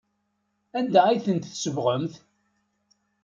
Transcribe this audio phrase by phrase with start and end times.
[0.77, 2.13] Anda ay tent-tsebɣemt?